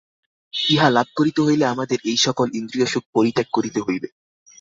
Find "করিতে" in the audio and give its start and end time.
1.15-1.39, 3.53-3.79